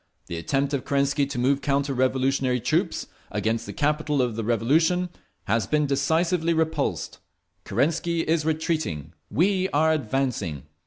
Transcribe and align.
The 0.25 0.37
attempt 0.37 0.73
of 0.73 0.83
Kerensky 0.83 1.27
to 1.27 1.37
move 1.37 1.61
counter 1.61 1.93
revolutionary 1.93 2.59
troops 2.59 3.05
against 3.29 3.67
the 3.67 3.71
capital 3.71 4.19
of 4.19 4.35
the 4.35 4.43
Revolution 4.43 5.09
has 5.43 5.67
been 5.67 5.85
decisively 5.85 6.55
repulsed. 6.55 7.19
Kerensky 7.65 8.21
is 8.27 8.43
retreating, 8.43 9.13
we 9.29 9.69
are 9.69 9.93
advancing. 9.93 10.63